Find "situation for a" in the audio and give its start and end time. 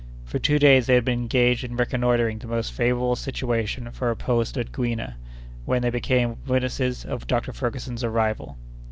3.15-4.15